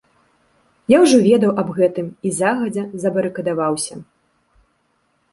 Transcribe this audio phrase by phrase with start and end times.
[0.91, 3.99] Я ўжо ведаў аб гэтым і загадзя забарыкадаваўся.